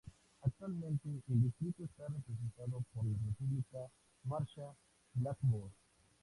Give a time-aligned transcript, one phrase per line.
[0.41, 3.87] Actualmente el distrito está representado por la Republicana
[4.23, 4.73] Marsha
[5.13, 5.71] Blackburn.